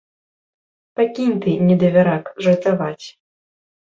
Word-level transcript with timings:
Пакінь 0.99 1.35
ты, 1.43 1.51
недавярак, 1.67 2.25
жартаваць! 2.45 3.05